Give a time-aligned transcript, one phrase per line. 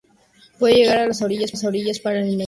[0.57, 2.01] Puede llegar a las orillas para alimentarse del
[2.33, 2.37] forraje.